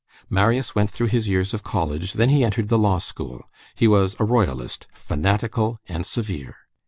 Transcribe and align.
Marius 0.31 0.73
went 0.73 0.89
through 0.89 1.09
his 1.09 1.27
years 1.27 1.53
of 1.53 1.61
college, 1.61 2.13
then 2.13 2.29
he 2.29 2.43
entered 2.43 2.69
the 2.69 2.77
law 2.79 2.97
school. 2.97 3.47
He 3.75 3.87
was 3.87 4.15
a 4.19 4.23
Royalist, 4.23 4.87
fanatical 4.95 5.77
and 5.87 6.07
severe. 6.07 6.55